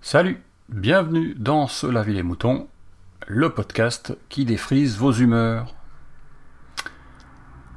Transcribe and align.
Salut, 0.00 0.40
bienvenue 0.68 1.34
dans 1.36 1.66
Ce 1.66 1.86
la 1.86 2.02
vie 2.02 2.14
des 2.14 2.22
moutons, 2.22 2.68
le 3.26 3.50
podcast 3.50 4.16
qui 4.28 4.44
défrise 4.44 4.96
vos 4.96 5.12
humeurs. 5.12 5.74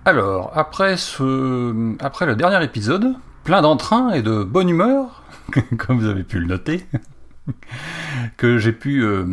Alors, 0.06 0.52
après, 0.58 0.98
ce... 0.98 1.96
après 2.04 2.26
le 2.26 2.36
dernier 2.36 2.64
épisode, 2.64 3.16
plein 3.44 3.62
d'entrain 3.62 4.12
et 4.12 4.22
de 4.22 4.44
bonne 4.44 4.70
humeur, 4.70 5.24
comme 5.78 6.00
vous 6.00 6.08
avez 6.08 6.24
pu 6.24 6.40
le 6.40 6.46
noter, 6.46 6.86
que 8.38 8.58
j'ai 8.58 8.74
pu, 8.74 9.04
euh, 9.04 9.26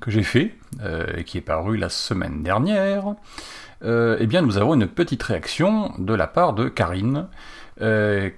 que 0.00 0.10
j'ai 0.10 0.22
fait, 0.22 0.56
euh, 0.82 1.06
et 1.16 1.24
qui 1.24 1.38
est 1.38 1.42
paru 1.42 1.76
la 1.76 1.88
semaine 1.88 2.42
dernière, 2.42 3.14
euh, 3.84 4.16
eh 4.20 4.26
bien 4.26 4.42
nous 4.42 4.58
avons 4.58 4.74
une 4.74 4.86
petite 4.86 5.22
réaction 5.22 5.92
de 5.98 6.14
la 6.14 6.26
part 6.26 6.52
de 6.52 6.68
Karine, 6.68 7.26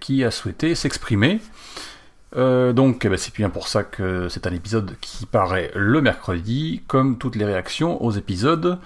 qui 0.00 0.24
a 0.24 0.30
souhaité 0.30 0.74
s'exprimer. 0.74 1.38
donc 2.34 3.04
eh 3.04 3.08
ben, 3.10 3.18
c'est 3.18 3.34
bien 3.34 3.50
pour 3.50 3.68
ça 3.68 3.84
que 3.84 4.30
c'est 4.30 4.46
un 4.46 4.54
épisode 4.54 4.96
qui 5.02 5.26
paraît 5.26 5.70
le 5.74 6.00
mercredi, 6.00 6.82
comme 6.86 7.18
toutes 7.18 7.36
les 7.36 7.44
réactions 7.44 8.02
aux 8.02 8.12
épisodes 8.12 8.78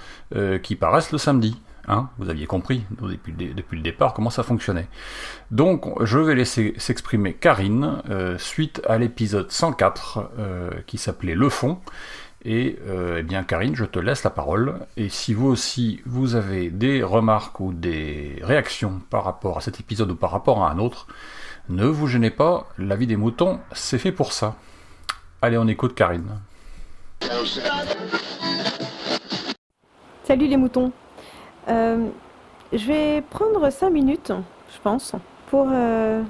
qui 0.64 0.74
paraissent 0.74 1.12
le 1.12 1.18
samedi. 1.18 1.56
Hein, 1.90 2.10
vous 2.18 2.28
aviez 2.28 2.46
compris 2.46 2.84
depuis 2.90 3.32
le, 3.32 3.80
départ 3.80 4.12
comment 4.12 4.28
ça 4.28 4.42
fonctionnait. 4.42 4.86
Donc 5.50 5.86
je 6.04 6.18
vais 6.18 6.34
laisser 6.34 6.74
s'exprimer 6.76 7.32
Karine 7.32 8.02
euh, 8.10 8.36
suite 8.36 8.82
à 8.86 8.98
l'épisode 8.98 9.50
104 9.50 10.30
euh, 10.38 10.70
qui 10.86 10.98
s'appelait 10.98 11.34
Le 11.34 11.48
fond. 11.48 11.78
Et 12.44 12.78
euh, 12.86 13.16
eh 13.18 13.22
bien 13.22 13.42
Karine, 13.42 13.74
je 13.74 13.84
te 13.84 13.98
laisse 13.98 14.22
la 14.22 14.30
parole. 14.30 14.86
Et 14.96 15.08
si 15.08 15.34
vous 15.34 15.48
aussi 15.48 16.00
vous 16.06 16.36
avez 16.36 16.70
des 16.70 17.02
remarques 17.02 17.58
ou 17.60 17.72
des 17.72 18.38
réactions 18.42 19.00
par 19.10 19.24
rapport 19.24 19.58
à 19.58 19.60
cet 19.60 19.80
épisode 19.80 20.10
ou 20.12 20.16
par 20.16 20.30
rapport 20.30 20.62
à 20.62 20.70
un 20.70 20.78
autre, 20.78 21.08
ne 21.68 21.84
vous 21.84 22.06
gênez 22.06 22.30
pas, 22.30 22.66
la 22.78 22.96
vie 22.96 23.06
des 23.06 23.16
moutons, 23.16 23.60
c'est 23.72 23.98
fait 23.98 24.12
pour 24.12 24.32
ça. 24.32 24.56
Allez, 25.42 25.58
on 25.58 25.66
écoute 25.68 25.94
Karine. 25.94 26.38
Salut 30.24 30.46
les 30.46 30.56
moutons. 30.56 30.92
Euh, 31.68 32.08
je 32.72 32.86
vais 32.86 33.22
prendre 33.22 33.70
5 33.70 33.90
minutes, 33.90 34.32
je 34.72 34.78
pense, 34.82 35.14
pour 35.50 35.68
euh, 35.70 36.22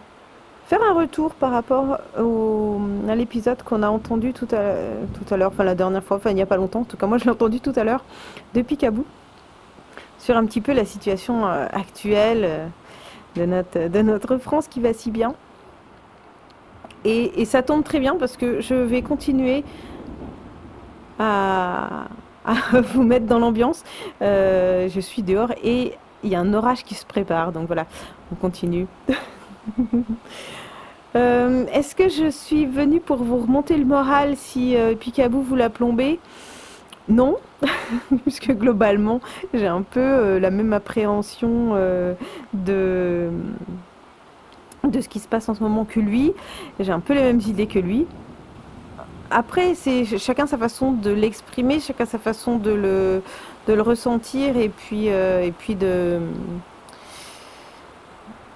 faire 0.68 0.82
un 0.82 0.92
retour 0.92 1.34
par 1.34 1.50
rapport 1.50 1.98
à 2.18 3.14
l'épisode 3.14 3.62
qu'on 3.62 3.82
a 3.82 3.88
entendu 3.88 4.34
tout 4.34 4.48
à, 4.52 4.74
tout 5.14 5.34
à 5.34 5.38
l'heure, 5.38 5.50
enfin 5.50 5.64
la 5.64 5.74
dernière 5.74 6.04
fois, 6.04 6.18
enfin 6.18 6.28
il 6.28 6.34
n'y 6.34 6.42
a 6.42 6.46
pas 6.46 6.58
longtemps, 6.58 6.80
en 6.80 6.84
tout 6.84 6.98
cas 6.98 7.06
moi 7.06 7.16
je 7.16 7.24
l'ai 7.24 7.30
entendu 7.30 7.58
tout 7.58 7.72
à 7.74 7.84
l'heure, 7.84 8.04
de 8.52 8.60
Picabou, 8.60 9.06
sur 10.18 10.36
un 10.36 10.44
petit 10.44 10.60
peu 10.60 10.74
la 10.74 10.84
situation 10.84 11.46
euh, 11.46 11.66
actuelle 11.72 12.70
de 13.34 13.46
notre, 13.46 13.88
de 13.88 14.02
notre 14.02 14.36
France 14.36 14.68
qui 14.68 14.80
va 14.80 14.92
si 14.92 15.10
bien. 15.10 15.34
Et, 17.06 17.46
ça 17.46 17.62
tombe 17.62 17.82
très 17.82 17.98
bien 17.98 18.16
parce 18.16 18.36
que 18.36 18.60
je 18.60 18.74
vais 18.74 19.00
continuer 19.00 19.64
à, 21.18 22.08
à 22.44 22.80
vous 22.92 23.04
mettre 23.04 23.24
dans 23.24 23.38
l'ambiance. 23.38 23.84
Euh, 24.20 24.90
je 24.90 25.00
suis 25.00 25.22
dehors 25.22 25.52
et 25.62 25.94
il 26.24 26.30
y 26.30 26.34
a 26.34 26.40
un 26.40 26.52
orage 26.52 26.84
qui 26.84 26.94
se 26.94 27.06
prépare. 27.06 27.52
Donc 27.52 27.68
voilà, 27.68 27.86
on 28.30 28.34
continue. 28.34 28.86
Euh, 31.16 31.64
est-ce 31.72 31.96
que 31.96 32.10
je 32.10 32.30
suis 32.30 32.66
venue 32.66 33.00
pour 33.00 33.16
vous 33.16 33.38
remonter 33.38 33.78
le 33.78 33.86
moral 33.86 34.36
si 34.36 34.76
euh, 34.76 34.94
Picabou 34.94 35.40
vous 35.40 35.56
l'a 35.56 35.70
plombé? 35.70 36.20
Non, 37.08 37.38
puisque 38.24 38.52
globalement 38.52 39.22
j'ai 39.54 39.66
un 39.66 39.80
peu 39.80 40.36
la 40.36 40.50
même 40.50 40.74
appréhension 40.74 41.74
de 42.52 43.30
ce 44.84 45.08
qui 45.08 45.18
se 45.18 45.26
passe 45.26 45.48
en 45.48 45.54
ce 45.54 45.62
moment 45.62 45.86
que 45.86 45.98
lui. 45.98 46.34
J'ai 46.78 46.92
un 46.92 47.00
peu 47.00 47.14
les 47.14 47.22
mêmes 47.22 47.40
idées 47.40 47.66
que 47.66 47.78
lui 47.78 48.06
après, 49.30 49.74
c'est 49.74 50.04
chacun 50.18 50.46
sa 50.46 50.56
façon 50.56 50.92
de 50.92 51.10
l'exprimer, 51.10 51.80
chacun 51.80 52.06
sa 52.06 52.18
façon 52.18 52.56
de 52.56 52.70
le, 52.70 53.82
ressentir 53.82 54.54
euh, 54.56 55.42
et 55.42 55.52
puis 55.52 55.74
de 55.74 56.18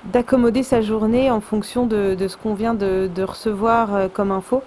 d'accommoder 0.05 0.63
sa 0.63 0.83
journée 0.83 1.31
en 1.31 1.41
fonction 1.41 1.87
de, 1.87 2.17
ce 2.27 2.37
qu'on 2.37 2.55
vient 2.55 2.75
de, 2.75 3.23
recevoir 3.23 3.95
euh, 3.95 4.09
comme 4.09 4.31
info. 4.31 4.63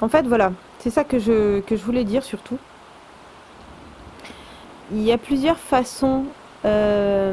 En 0.00 0.08
fait, 0.08 0.26
voilà, 0.26 0.52
c'est 0.78 0.90
ça 0.90 1.04
que 1.04 1.18
je, 1.18 1.60
que 1.60 1.76
je 1.76 1.82
voulais 1.84 2.04
dire 2.04 2.24
surtout. 2.24 2.58
Il 4.92 5.02
y 5.02 5.12
a 5.12 5.18
plusieurs 5.18 5.58
façons 5.58 6.24
euh, 6.64 7.32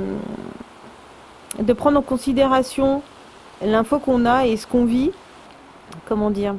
de 1.59 1.73
prendre 1.73 1.97
en 1.97 2.01
considération 2.01 3.01
l'info 3.61 3.99
qu'on 3.99 4.25
a 4.25 4.45
et 4.45 4.57
ce 4.57 4.67
qu'on 4.67 4.85
vit. 4.85 5.11
Comment 6.07 6.31
dire? 6.31 6.55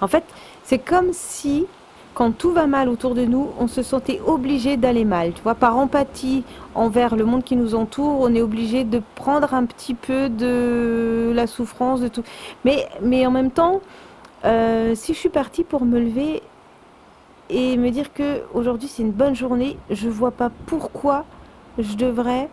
En 0.00 0.08
fait, 0.08 0.24
c'est 0.64 0.78
comme 0.78 1.12
si, 1.12 1.66
quand 2.14 2.32
tout 2.32 2.52
va 2.52 2.66
mal 2.66 2.88
autour 2.88 3.14
de 3.14 3.24
nous, 3.24 3.50
on 3.58 3.68
se 3.68 3.82
sentait 3.82 4.20
obligé 4.26 4.76
d'aller 4.76 5.04
mal. 5.04 5.32
Tu 5.32 5.42
vois, 5.42 5.54
par 5.54 5.76
empathie 5.76 6.44
envers 6.74 7.16
le 7.16 7.24
monde 7.24 7.42
qui 7.42 7.56
nous 7.56 7.74
entoure, 7.74 8.20
on 8.20 8.34
est 8.34 8.42
obligé 8.42 8.84
de 8.84 9.00
prendre 9.14 9.54
un 9.54 9.64
petit 9.64 9.94
peu 9.94 10.28
de 10.28 11.32
la 11.34 11.46
souffrance, 11.46 12.00
de 12.00 12.08
tout. 12.08 12.22
Mais, 12.64 13.26
en 13.26 13.30
même 13.30 13.50
temps, 13.50 13.80
euh, 14.44 14.94
si 14.94 15.14
je 15.14 15.18
suis 15.18 15.28
partie 15.28 15.64
pour 15.64 15.84
me 15.84 15.98
lever 15.98 16.42
et 17.48 17.76
me 17.76 17.90
dire 17.90 18.12
que 18.12 18.42
aujourd'hui 18.54 18.88
c'est 18.88 19.02
une 19.02 19.12
bonne 19.12 19.34
journée, 19.34 19.76
je 19.90 20.08
vois 20.08 20.30
pas 20.30 20.50
pourquoi 20.66 21.24
je 21.78 21.94
devrais 21.96 22.48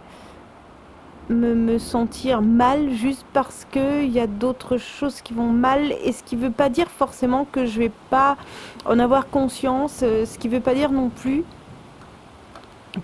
me, 1.29 1.78
sentir 1.78 2.41
mal 2.41 2.91
juste 2.91 3.25
parce 3.34 3.66
qu'il 3.72 4.09
y 4.09 4.19
a 4.19 4.28
d'autres 4.28 4.78
choses 4.78 5.22
qui 5.22 5.34
vont 5.34 5.51
mal 5.51 5.94
et 6.03 6.12
ce 6.12 6.23
qui 6.23 6.35
ne 6.35 6.41
veut 6.41 6.51
pas 6.51 6.69
dire 6.69 6.88
forcément 6.90 7.45
que 7.51 7.66
je 7.66 7.79
vais 7.79 7.91
pas 8.09 8.38
en 8.85 9.00
avoir 9.00 9.29
conscience, 9.29 10.00
euh, 10.03 10.25
ce 10.25 10.38
qui 10.38 10.47
ne 10.47 10.53
veut 10.53 10.59
pas 10.59 10.73
dire 10.73 10.91
non 10.91 11.09
plus 11.09 11.44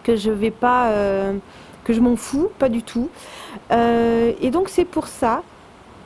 que 0.03 0.15
je 0.15 0.31
vais 0.31 0.51
pas 0.51 0.89
euh, 0.89 1.33
que 1.83 1.93
je 1.93 2.01
m'en 2.01 2.15
fous, 2.15 2.49
pas 2.57 2.69
du 2.69 2.81
tout. 2.81 3.09
Euh, 3.71 4.33
et 4.41 4.49
donc 4.49 4.69
c'est 4.69 4.85
pour 4.85 5.07
ça 5.07 5.43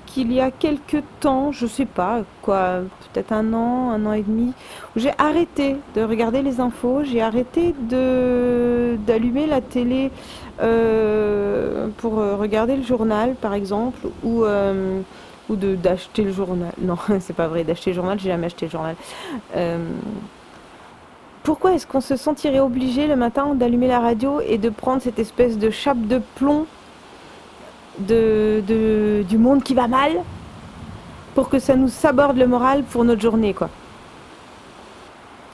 qu'il 0.09 0.33
y 0.33 0.39
a 0.39 0.49
quelques 0.49 1.03
temps, 1.19 1.51
je 1.51 1.67
sais 1.67 1.85
pas 1.85 2.21
quoi, 2.41 2.81
peut-être 3.13 3.31
un 3.31 3.53
an, 3.53 3.91
un 3.91 4.05
an 4.05 4.13
et 4.13 4.23
demi, 4.23 4.53
j'ai 4.95 5.11
arrêté 5.17 5.75
de 5.95 6.01
regarder 6.01 6.41
les 6.41 6.59
infos, 6.59 7.03
j'ai 7.03 7.21
arrêté 7.21 7.75
de 7.89 8.97
d'allumer 9.05 9.45
la 9.45 9.61
télé 9.61 10.11
euh, 10.61 11.87
pour 11.97 12.19
euh, 12.19 12.35
regarder 12.35 12.75
le 12.75 12.83
journal, 12.83 13.35
par 13.35 13.53
exemple, 13.53 13.99
ou 14.23 14.43
euh, 14.43 15.01
ou 15.49 15.55
d'acheter 15.55 16.23
le 16.23 16.31
journal. 16.31 16.73
Non, 16.81 16.97
c'est 17.19 17.35
pas 17.35 17.47
vrai, 17.47 17.63
d'acheter 17.63 17.91
le 17.91 17.95
journal, 17.95 18.19
j'ai 18.19 18.29
jamais 18.29 18.47
acheté 18.47 18.65
le 18.65 18.71
journal. 18.71 18.95
pourquoi 21.43 21.73
est-ce 21.73 21.87
qu'on 21.87 22.01
se 22.01 22.15
sentirait 22.15 22.59
obligé 22.59 23.07
le 23.07 23.15
matin 23.15 23.53
d'allumer 23.55 23.87
la 23.87 23.99
radio 23.99 24.41
et 24.41 24.57
de 24.57 24.69
prendre 24.69 25.01
cette 25.01 25.19
espèce 25.19 25.57
de 25.57 25.69
chape 25.69 26.01
de 26.07 26.19
plomb 26.35 26.65
de, 28.07 29.23
du 29.27 29.37
monde 29.37 29.63
qui 29.63 29.73
va 29.73 29.87
mal 29.87 30.13
pour 31.35 31.49
que 31.49 31.59
ça 31.59 31.75
nous 31.75 31.87
saborde 31.87 32.37
le 32.37 32.47
moral 32.47 32.83
pour 32.83 33.03
notre 33.03 33.21
journée, 33.21 33.53
quoi. 33.53 33.69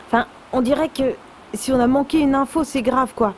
Enfin, 0.07 0.25
on 0.53 0.61
dirait 0.61 0.89
que 0.89 1.15
si 1.53 1.71
on 1.71 1.79
a 1.79 1.87
manqué 1.87 2.19
une 2.19 2.35
info, 2.35 2.63
c'est 2.63 2.81
grave, 2.81 3.13
quoi. 3.15 3.33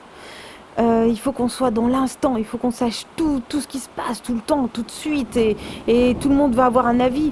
Euh, 0.79 1.07
il 1.09 1.17
faut 1.19 1.31
qu'on 1.31 1.49
soit 1.49 1.71
dans 1.71 1.87
l'instant, 1.87 2.37
il 2.37 2.45
faut 2.45 2.57
qu'on 2.57 2.71
sache 2.71 3.05
tout, 3.15 3.41
tout 3.49 3.61
ce 3.61 3.67
qui 3.67 3.79
se 3.79 3.89
passe 3.89 4.21
tout 4.21 4.35
le 4.35 4.41
temps, 4.41 4.67
tout 4.67 4.83
de 4.83 4.91
suite, 4.91 5.35
et, 5.35 5.57
et 5.87 6.15
tout 6.19 6.29
le 6.29 6.35
monde 6.35 6.53
va 6.53 6.65
avoir 6.65 6.85
un 6.85 6.99
avis. 6.99 7.31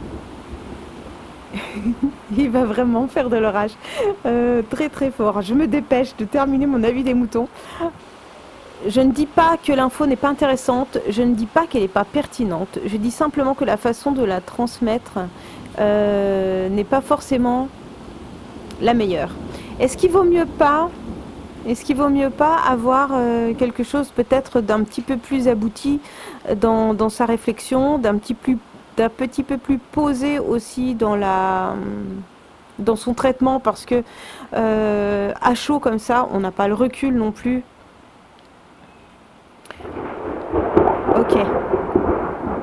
il 2.38 2.50
va 2.50 2.66
vraiment 2.66 3.07
faire 3.07 3.30
de 3.30 3.38
l'orage 3.38 3.72
euh, 4.25 4.62
très 4.69 4.90
très 4.90 5.12
fort. 5.12 5.42
Je 5.42 5.53
me 5.53 5.68
dépêche 5.68 6.16
de 6.18 6.25
terminer 6.25 6.66
mon 6.66 6.84
avis 6.84 7.03
des 7.03 7.13
moutons. 7.13 7.47
Je 8.88 9.02
ne 9.02 9.12
dis 9.12 9.25
pas 9.25 9.58
que 9.58 9.72
l'info 9.72 10.06
n'est 10.06 10.16
pas 10.16 10.30
intéressante, 10.30 11.00
je 11.09 11.24
ne 11.24 11.33
dis 11.33 11.48
pas 11.48 11.66
qu'elle 11.66 11.81
n'est 11.81 11.88
pas 11.88 12.04
pertinente, 12.04 12.80
je 12.86 12.98
dis 12.98 13.12
simplement 13.12 13.54
que 13.54 13.66
la 13.66 13.77
façon 13.77 14.12
de 14.12 14.24
la 14.24 14.42
transmettre 14.42 15.19
euh, 15.80 16.69
n'est 16.69 16.83
pas 16.83 17.01
forcément 17.01 17.68
la 18.81 18.94
meilleure. 18.94 19.31
Est-ce 19.80 19.98
qu'il 19.98 20.12
vaut 20.12 20.24
mieux 20.24 20.45
pas 20.45 20.89
est-ce 21.68 21.83
qu'il 21.83 21.95
vaut 21.95 22.10
mieux 22.10 22.30
pas 22.30 22.57
avoir 22.57 23.10
euh, 23.13 23.56
quelque 23.56 23.83
chose 23.83 24.10
peut-être 24.10 24.62
d'un 24.62 24.83
petit 24.83 25.01
peu 25.01 25.18
plus 25.18 25.48
abouti 25.48 26.00
dans, 26.57 27.10
sa 27.10 27.25
réflexion, 27.25 27.98
d'un 27.98 28.18
petit, 28.18 28.36
plus, 28.36 28.60
d'un 28.98 29.10
petit 29.10 29.42
peu 29.42 29.57
plus 29.57 29.80
posé 29.80 30.38
aussi 30.38 30.94
dans 30.94 31.16
la 31.16 31.74
dans 32.77 32.95
son 32.95 33.16
traitement? 33.16 33.60
Parce 33.60 33.83
que 33.86 34.04
euh, 34.54 35.33
à 35.42 35.56
chaud 35.56 35.80
comme 35.80 35.98
ça, 35.98 36.27
on 36.31 36.42
n'a 36.42 36.51
pas 36.51 36.68
le 36.68 36.75
recul 36.75 37.16
non 37.16 37.31
plus 37.31 37.63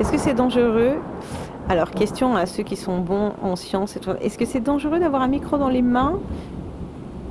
Est-ce 0.01 0.13
que 0.13 0.19
c'est 0.19 0.35
dangereux? 0.35 0.95
Alors, 1.69 1.91
question 1.91 2.35
à 2.35 2.47
ceux 2.47 2.63
qui 2.63 2.77
sont 2.77 2.99
bons 2.99 3.33
en 3.43 3.57
sciences. 3.57 3.99
Est-ce 4.21 4.37
que 4.37 4.45
c'est 4.45 4.61
dangereux 4.61 4.99
d'avoir 4.99 5.23
un 5.23 5.29
micro 5.29 5.59
dans 5.59 5.69
les 5.69 5.83
mains 5.83 6.19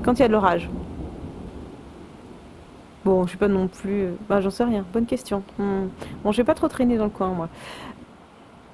quand 0.03 0.13
il 0.13 0.19
y 0.19 0.25
a 0.25 0.27
de 0.27 0.33
l'orage? 0.33 0.69
Bon, 3.03 3.23
je 3.23 3.29
suis 3.29 3.37
pas 3.37 3.47
non 3.47 3.67
plus. 3.67 4.09
Bah, 4.29 4.41
j'en 4.41 4.51
sais 4.51 4.63
rien. 4.63 4.85
Bonne 4.93 5.05
question. 5.05 5.43
Hmm. 5.57 5.87
Bon, 6.23 6.31
je 6.31 6.37
vais 6.37 6.43
pas 6.43 6.53
trop 6.53 6.67
traîner 6.67 6.97
dans 6.97 7.05
le 7.05 7.09
coin, 7.09 7.29
moi. 7.29 7.49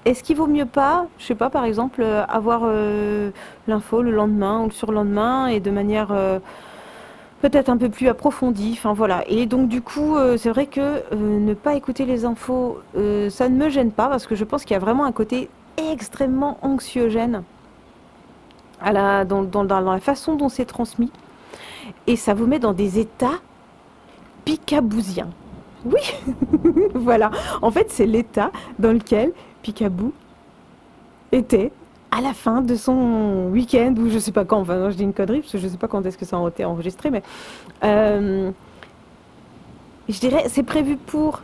Est-ce 0.05 0.23
qu'il 0.23 0.37
vaut 0.37 0.47
mieux 0.47 0.65
pas, 0.65 1.07
je 1.17 1.25
sais 1.25 1.35
pas, 1.35 1.49
par 1.49 1.65
exemple, 1.65 2.01
euh, 2.01 2.23
avoir 2.29 2.61
euh, 2.63 3.31
l'info 3.67 4.01
le 4.01 4.11
lendemain 4.11 4.61
ou 4.61 4.65
le 4.67 4.71
surlendemain 4.71 5.47
et 5.47 5.59
de 5.59 5.69
manière 5.69 6.09
euh, 6.11 6.39
peut-être 7.41 7.69
un 7.69 7.77
peu 7.77 7.89
plus 7.89 8.07
approfondie. 8.07 8.71
Enfin 8.73 8.93
voilà. 8.93 9.23
Et 9.27 9.45
donc 9.45 9.69
du 9.69 9.81
coup, 9.81 10.15
c'est 10.37 10.49
vrai 10.49 10.65
que 10.65 11.13
ne 11.15 11.53
pas 11.53 11.75
écouter 11.75 12.05
les 12.05 12.25
infos, 12.25 12.79
ça 12.93 13.49
ne 13.49 13.55
me 13.55 13.69
gêne 13.69 13.91
pas 13.91 14.07
parce 14.07 14.27
que 14.27 14.35
je 14.35 14.43
pense 14.43 14.63
qu'il 14.63 14.73
y 14.73 14.77
a 14.77 14.79
vraiment 14.79 15.05
un 15.05 15.11
côté 15.11 15.49
extrêmement 15.77 16.57
anxiogène 16.61 17.43
dans, 18.83 19.45
dans 19.45 19.79
la 19.79 19.99
façon 19.99 20.35
dont 20.35 20.49
c'est 20.49 20.65
transmis. 20.65 21.11
Et 22.05 22.15
ça 22.15 22.33
vous 22.33 22.47
met 22.47 22.59
dans 22.59 22.73
des 22.73 22.99
états 22.99 23.39
picabousiens. 24.45 25.29
Oui, 25.85 26.01
voilà. 26.93 27.31
En 27.61 27.71
fait, 27.71 27.91
c'est 27.91 28.05
l'état 28.05 28.51
dans 28.79 28.91
lequel 28.91 29.31
Picabou 29.61 30.13
était 31.31 31.71
à 32.17 32.21
la 32.21 32.33
fin 32.33 32.61
de 32.61 32.75
son 32.75 33.49
week-end, 33.51 33.93
ou 33.97 34.09
je 34.09 34.17
sais 34.17 34.31
pas 34.31 34.43
quand, 34.43 34.59
enfin 34.59 34.89
je 34.89 34.95
dis 34.95 35.03
une 35.03 35.13
connerie, 35.13 35.41
parce 35.41 35.51
que 35.51 35.57
je 35.59 35.67
sais 35.67 35.77
pas 35.77 35.87
quand 35.87 36.05
est-ce 36.05 36.17
que 36.17 36.25
ça 36.25 36.37
a 36.37 36.47
été 36.47 36.65
enregistré, 36.65 37.11
mais 37.11 37.21
euh, 37.83 38.51
je 40.09 40.19
dirais, 40.19 40.45
c'est 40.47 40.63
prévu 40.63 40.97
pour, 40.97 41.41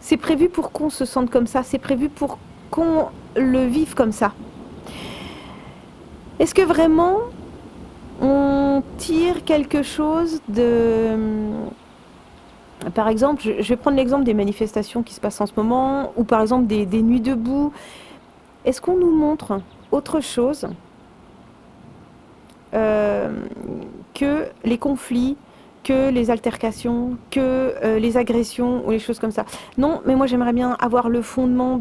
c'est 0.00 0.16
prévu 0.16 0.48
pour 0.48 0.70
qu'on 0.70 0.90
se 0.90 1.04
sente 1.04 1.30
comme 1.30 1.46
ça, 1.46 1.62
c'est 1.64 1.78
prévu 1.78 2.08
pour 2.08 2.38
qu'on 2.70 3.06
le 3.36 3.66
vive 3.66 3.94
comme 3.94 4.12
ça. 4.12 4.32
Est-ce 6.38 6.54
que 6.54 6.62
vraiment 6.62 7.18
on 8.20 8.82
tire 8.98 9.44
quelque 9.44 9.82
chose 9.82 10.40
de 10.48 11.16
par 12.94 13.08
exemple, 13.08 13.42
je, 13.42 13.68
vais 13.68 13.76
prendre 13.76 13.96
l'exemple 13.96 14.24
des 14.24 14.34
manifestations 14.34 15.02
qui 15.02 15.14
se 15.14 15.20
passent 15.20 15.40
en 15.40 15.46
ce 15.46 15.52
moment, 15.56 16.12
ou 16.16 16.24
par 16.24 16.42
exemple 16.42 16.66
des, 16.66 17.02
nuits 17.02 17.20
debout. 17.20 17.72
Est-ce 18.64 18.80
qu'on 18.80 18.96
nous 18.96 19.14
montre 19.14 19.60
autre 19.94 20.20
chose 20.20 20.66
euh, 22.74 23.32
que 24.12 24.46
les 24.64 24.78
conflits, 24.78 25.36
que 25.84 26.10
les 26.10 26.30
altercations, 26.30 27.16
que 27.30 27.40
euh, 27.40 27.98
les 28.00 28.16
agressions 28.16 28.84
ou 28.86 28.90
les 28.90 28.98
choses 28.98 29.20
comme 29.20 29.30
ça 29.30 29.44
Non, 29.78 30.02
mais 30.04 30.16
moi 30.16 30.26
j'aimerais 30.26 30.52
bien 30.52 30.76
avoir 30.80 31.08
le 31.08 31.22
fondement 31.22 31.80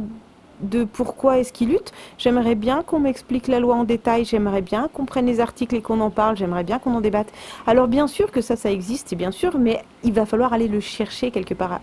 de 0.62 0.84
pourquoi 0.84 1.40
est-ce 1.40 1.52
qu'ils 1.52 1.70
luttent. 1.70 1.92
J'aimerais 2.20 2.54
bien 2.54 2.84
qu'on 2.84 3.00
m'explique 3.00 3.48
la 3.48 3.60
loi 3.60 3.76
en 3.76 3.84
détail, 3.84 4.26
j'aimerais 4.26 4.62
bien 4.62 4.88
qu'on 4.94 5.06
prenne 5.06 5.26
les 5.26 5.40
articles 5.40 5.76
et 5.76 5.82
qu'on 5.82 6.00
en 6.00 6.12
parle, 6.12 6.38
j'aimerais 6.38 6.64
bien 6.64 6.78
qu'on 6.78 6.94
en 6.94 7.02
débatte. 7.02 7.32
Alors 7.66 7.88
bien 7.88 8.06
sûr 8.06 8.32
que 8.32 8.42
ça, 8.42 8.56
ça 8.56 8.72
existe, 8.72 9.16
bien 9.16 9.32
sûr, 9.32 9.58
mais 9.58 9.84
il 10.04 10.14
va 10.14 10.28
falloir 10.28 10.54
aller 10.54 10.68
le 10.68 10.80
chercher 10.80 11.32
quelque 11.32 11.56
part, 11.56 11.82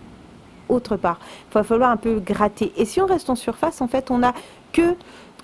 autre 0.69 0.95
part. 0.95 1.19
Il 1.49 1.53
va 1.55 1.63
falloir 1.63 1.91
un 1.91 1.97
peu 1.97 2.19
gratter. 2.19 2.71
Et 2.77 2.85
si 2.85 3.01
on 3.01 3.05
reste 3.05 3.29
en 3.29 3.35
surface, 3.35 3.81
en 3.81 3.89
fait, 3.89 4.09
on 4.09 4.19
n'a 4.19 4.33
que 4.71 4.95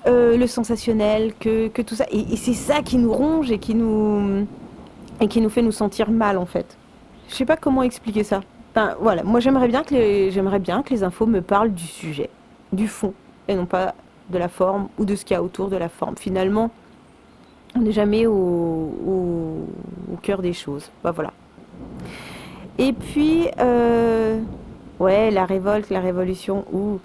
euh, 0.07 0.37
le 0.37 0.47
sensationnel, 0.47 1.33
que, 1.39 1.67
tout 1.81 1.95
ça. 1.95 2.05
Et, 2.11 2.35
c'est 2.35 2.53
ça 2.53 2.81
qui 2.81 2.97
nous 2.97 3.11
ronge 3.11 3.51
et 3.51 3.59
qui 3.59 3.75
nous, 3.75 4.45
et 5.19 5.27
qui 5.27 5.41
nous 5.41 5.49
fait 5.49 5.61
nous 5.61 5.71
sentir 5.71 6.09
mal, 6.09 6.37
en 6.37 6.45
fait. 6.45 6.77
Je 7.29 7.35
sais 7.35 7.45
pas 7.45 7.57
comment 7.57 7.83
expliquer 7.83 8.23
ça. 8.23 8.41
Enfin, 8.71 8.95
voilà, 9.01 9.23
moi 9.23 9.39
j'aimerais 9.39 9.67
bien 9.67 9.83
que 9.83 10.29
j'aimerais 10.29 10.59
bien 10.59 10.83
que 10.83 10.91
les 10.91 11.03
infos 11.03 11.25
me 11.25 11.41
parlent 11.41 11.73
du 11.73 11.87
sujet 11.87 12.29
du 12.71 12.87
fond 12.87 13.13
et 13.47 13.55
non 13.55 13.65
pas 13.65 13.95
de 14.29 14.37
la 14.37 14.49
forme 14.49 14.89
ou 14.97 15.05
de 15.05 15.15
ce 15.15 15.25
qu'il 15.25 15.33
y 15.33 15.37
a 15.37 15.43
autour 15.43 15.69
de 15.69 15.77
la 15.77 15.89
forme. 15.89 16.15
Finalement, 16.17 16.69
on 17.75 17.79
n'est 17.79 17.91
jamais 17.91 18.25
au, 18.25 18.33
au, 18.33 20.17
cœur 20.21 20.41
des 20.41 20.53
choses. 20.53 20.89
Bah, 21.03 21.11
voilà. 21.11 21.31
Et 22.77 22.93
puis, 22.93 23.47
euh, 23.59 24.39
ouais, 24.99 25.31
la 25.31 25.45
révolte, 25.45 25.89
la 25.89 25.99
révolution, 25.99 26.65
ouh, 26.71 26.99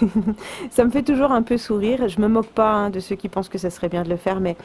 ça 0.70 0.84
me 0.84 0.90
fait 0.90 1.02
toujours 1.02 1.32
un 1.32 1.42
peu 1.42 1.56
sourire. 1.56 2.08
Je 2.08 2.20
me 2.20 2.28
moque 2.28 2.48
pas 2.48 2.72
hein, 2.72 2.90
de 2.90 3.00
ceux 3.00 3.16
qui 3.16 3.28
pensent 3.28 3.48
que 3.48 3.58
ça 3.58 3.70
serait 3.70 3.88
bien 3.88 4.02
de 4.02 4.08
le 4.08 4.16
faire, 4.16 4.40
mais 4.40 4.56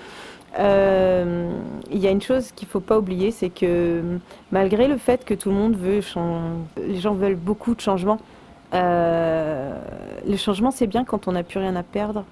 euh, 0.59 1.51
il 1.89 1.99
y 1.99 2.07
a 2.07 2.11
une 2.11 2.21
chose 2.21 2.51
qu'il 2.51 2.67
faut 2.67 2.79
pas 2.79 2.97
oublier, 2.97 3.31
c'est 3.31 3.49
que 3.49 4.01
malgré 4.51 4.87
le 4.87 4.97
fait 4.97 5.23
que 5.23 5.33
tout 5.33 5.49
le 5.49 5.55
monde 5.55 5.75
veut, 5.75 6.01
les 6.77 6.99
gens 6.99 7.13
veulent 7.13 7.35
beaucoup 7.35 7.75
de 7.75 7.81
changements, 7.81 8.19
euh, 8.73 9.77
le 10.25 10.37
changement, 10.37 10.71
c'est 10.71 10.87
bien 10.87 11.03
quand 11.03 11.27
on 11.27 11.33
n'a 11.33 11.43
plus 11.43 11.59
rien 11.59 11.75
à 11.75 11.83
perdre. 11.83 12.25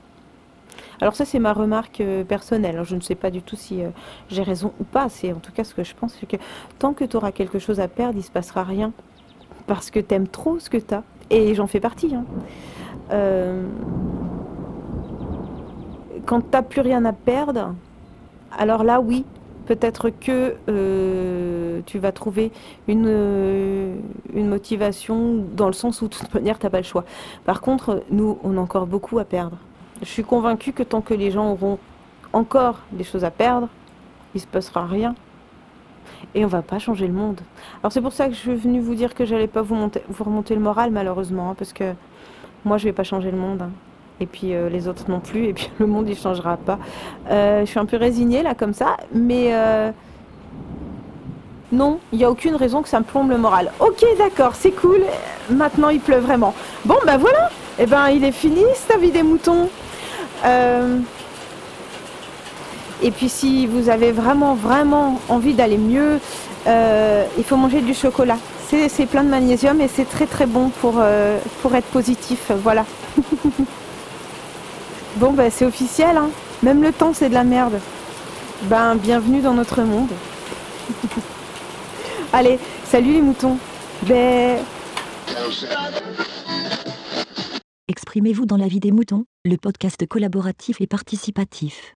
Alors 1.01 1.15
ça, 1.15 1.25
c'est 1.25 1.39
ma 1.39 1.53
remarque 1.53 2.01
euh, 2.01 2.23
personnelle. 2.23 2.81
Je 2.83 2.95
ne 2.95 3.01
sais 3.01 3.15
pas 3.15 3.31
du 3.31 3.41
tout 3.41 3.55
si 3.55 3.83
euh, 3.83 3.89
j'ai 4.29 4.43
raison 4.43 4.73
ou 4.79 4.83
pas. 4.83 5.09
C'est 5.09 5.31
en 5.31 5.39
tout 5.39 5.51
cas 5.51 5.63
ce 5.63 5.73
que 5.73 5.83
je 5.83 5.93
pense. 5.95 6.15
C'est 6.19 6.25
que 6.25 6.37
tant 6.77 6.93
que 6.93 7.05
tu 7.05 7.15
auras 7.15 7.31
quelque 7.31 7.59
chose 7.59 7.79
à 7.79 7.87
perdre, 7.87 8.17
il 8.17 8.23
se 8.23 8.31
passera 8.31 8.63
rien. 8.63 8.91
Parce 9.69 9.91
que 9.91 9.99
tu 9.99 10.15
aimes 10.15 10.27
trop 10.27 10.57
ce 10.57 10.67
que 10.67 10.77
tu 10.77 10.95
as. 10.95 11.03
Et 11.29 11.53
j'en 11.53 11.67
fais 11.67 11.79
partie. 11.79 12.15
Hein. 12.15 12.25
quand 16.25 16.41
tu 16.41 16.47
n'as 16.51 16.63
plus 16.63 16.81
rien 16.81 17.05
à 17.05 17.13
perdre, 17.13 17.75
alors 18.57 18.83
là, 18.83 18.99
oui, 18.99 19.25
peut-être 19.67 20.09
que 20.09 20.55
euh, 20.69 21.81
tu 21.85 21.99
vas 21.99 22.11
trouver 22.11 22.51
une, 22.87 23.05
euh, 23.07 23.95
une 24.33 24.47
motivation 24.47 25.45
dans 25.55 25.67
le 25.67 25.73
sens 25.73 26.01
où 26.01 26.07
de 26.07 26.15
toute 26.15 26.33
manière, 26.33 26.57
tu 26.57 26.67
pas 26.67 26.79
le 26.79 26.83
choix. 26.83 27.05
Par 27.45 27.61
contre, 27.61 28.03
nous, 28.09 28.39
on 28.43 28.57
a 28.57 28.59
encore 28.59 28.87
beaucoup 28.87 29.19
à 29.19 29.25
perdre. 29.25 29.57
Je 30.01 30.07
suis 30.07 30.23
convaincue 30.23 30.73
que 30.73 30.81
tant 30.81 31.01
que 31.01 31.13
les 31.13 31.29
gens 31.29 31.51
auront 31.51 31.77
encore 32.33 32.79
des 32.91 33.03
choses 33.03 33.23
à 33.23 33.29
perdre, 33.29 33.67
il 34.33 34.39
ne 34.39 34.41
se 34.41 34.47
passera 34.47 34.87
rien. 34.87 35.13
Et 36.35 36.45
on 36.45 36.47
va 36.47 36.61
pas 36.61 36.79
changer 36.79 37.07
le 37.07 37.13
monde. 37.13 37.41
Alors 37.81 37.91
c'est 37.91 38.01
pour 38.01 38.13
ça 38.13 38.27
que 38.27 38.33
je 38.33 38.39
suis 38.39 38.55
venue 38.55 38.79
vous 38.79 38.95
dire 38.95 39.15
que 39.15 39.25
j'allais 39.25 39.47
pas 39.47 39.61
vous, 39.61 39.75
monter, 39.75 40.01
remonter 40.19 40.55
le 40.55 40.61
moral 40.61 40.91
malheureusement, 40.91 41.51
hein, 41.51 41.55
parce 41.57 41.73
que 41.73 41.93
moi 42.65 42.77
je 42.77 42.85
vais 42.85 42.93
pas 42.93 43.03
changer 43.03 43.31
le 43.31 43.37
monde. 43.37 43.61
Hein 43.63 43.71
et 44.19 44.25
puis 44.25 44.53
euh, 44.53 44.69
les 44.69 44.87
autres 44.87 45.05
non 45.09 45.19
plus, 45.19 45.45
et 45.45 45.53
puis 45.53 45.69
le 45.79 45.87
monde 45.87 46.07
il 46.09 46.17
changera 46.17 46.57
pas. 46.57 46.79
Euh, 47.29 47.61
je 47.61 47.65
suis 47.65 47.79
un 47.79 47.85
peu 47.85 47.97
résignée 47.97 48.43
là 48.43 48.55
comme 48.55 48.73
ça, 48.73 48.97
mais 49.13 49.49
euh, 49.51 49.91
non, 51.71 51.99
il 52.11 52.19
n'y 52.19 52.25
a 52.25 52.31
aucune 52.31 52.55
raison 52.55 52.81
que 52.81 52.89
ça 52.89 52.99
me 52.99 53.05
plombe 53.05 53.29
le 53.29 53.37
moral. 53.37 53.71
Ok, 53.79 54.03
d'accord, 54.17 54.55
c'est 54.55 54.71
cool. 54.71 55.01
Maintenant 55.49 55.89
il 55.89 55.99
pleut 55.99 56.19
vraiment. 56.19 56.53
Bon 56.85 56.97
ben 57.05 57.17
voilà, 57.17 57.49
et 57.77 57.83
eh 57.83 57.85
ben 57.85 58.09
il 58.09 58.23
est 58.23 58.31
fini 58.31 58.63
cette 58.75 58.99
vie 58.99 59.11
des 59.11 59.23
moutons. 59.23 59.69
Et 63.01 63.11
puis 63.11 63.29
si 63.29 63.65
vous 63.65 63.89
avez 63.89 64.11
vraiment 64.11 64.55
vraiment 64.55 65.19
envie 65.29 65.53
d'aller 65.53 65.77
mieux, 65.77 66.19
il 66.65 67.43
faut 67.43 67.55
manger 67.55 67.81
du 67.81 67.93
chocolat. 67.93 68.37
C'est 68.67 69.05
plein 69.07 69.23
de 69.23 69.29
magnésium 69.29 69.81
et 69.81 69.87
c'est 69.87 70.07
très 70.07 70.25
très 70.25 70.45
bon 70.45 70.69
pour, 70.69 71.01
pour 71.61 71.75
être 71.75 71.87
positif. 71.87 72.51
Voilà. 72.63 72.85
Bon, 75.19 75.33
bah, 75.33 75.49
c'est 75.49 75.65
officiel, 75.65 76.15
hein. 76.15 76.29
Même 76.63 76.81
le 76.81 76.93
temps, 76.93 77.13
c'est 77.13 77.29
de 77.29 77.33
la 77.33 77.43
merde. 77.43 77.79
Ben, 78.63 78.95
bienvenue 78.95 79.41
dans 79.41 79.53
notre 79.53 79.81
monde. 79.81 80.09
Allez, 82.33 82.59
salut 82.85 83.13
les 83.13 83.21
moutons. 83.21 83.57
Ben... 84.03 84.59
Exprimez-vous 87.87 88.45
dans 88.45 88.57
la 88.57 88.67
vie 88.67 88.79
des 88.79 88.91
moutons, 88.91 89.25
le 89.43 89.57
podcast 89.57 90.05
collaboratif 90.07 90.79
et 90.79 90.87
participatif. 90.87 91.95